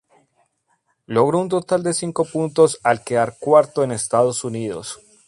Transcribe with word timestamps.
Logró 1.05 1.37
un 1.39 1.47
total 1.47 1.83
de 1.83 1.93
cinco 1.93 2.25
puntos 2.25 2.79
al 2.81 3.03
quedar 3.03 3.37
cuarto 3.37 3.83
en 3.83 3.91
Estados 3.91 4.43
Unidos. 4.43 4.99